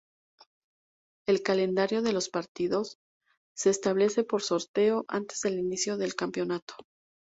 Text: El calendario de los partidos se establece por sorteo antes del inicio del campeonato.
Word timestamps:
El 1.27 1.43
calendario 1.43 2.01
de 2.01 2.11
los 2.11 2.27
partidos 2.29 2.97
se 3.55 3.69
establece 3.69 4.23
por 4.23 4.41
sorteo 4.41 5.05
antes 5.07 5.41
del 5.41 5.59
inicio 5.59 5.95
del 5.97 6.15
campeonato. 6.15 6.73